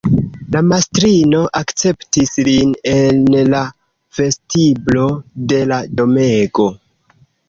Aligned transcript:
La 0.53 0.59
mastrino 0.69 1.41
akceptis 1.59 2.31
lin 2.47 2.71
en 2.93 3.21
la 3.55 3.59
vestiblo 4.21 5.05
de 5.53 5.61
la 5.73 5.79
domego. 6.01 6.67